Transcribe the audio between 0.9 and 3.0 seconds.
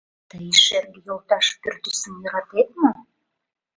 йолташ, пӱртӱсым йӧратет мо?